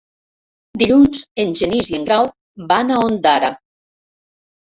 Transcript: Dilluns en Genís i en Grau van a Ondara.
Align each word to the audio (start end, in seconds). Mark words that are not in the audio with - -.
Dilluns 0.83 1.19
en 1.43 1.51
Genís 1.59 1.91
i 1.93 1.97
en 1.99 2.07
Grau 2.09 2.29
van 2.73 2.93
a 2.93 2.97
Ondara. 3.09 3.51